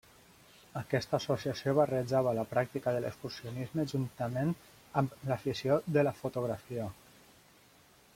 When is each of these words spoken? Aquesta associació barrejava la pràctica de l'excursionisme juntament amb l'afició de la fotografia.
Aquesta 0.79 1.13
associació 1.17 1.73
barrejava 1.79 2.31
la 2.39 2.45
pràctica 2.53 2.93
de 2.95 3.03
l'excursionisme 3.03 3.85
juntament 3.91 4.55
amb 5.03 5.29
l'afició 5.33 5.77
de 5.99 6.07
la 6.09 6.15
fotografia. 6.23 6.89